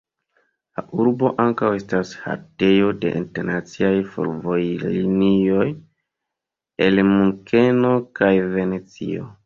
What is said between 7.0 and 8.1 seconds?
Munkeno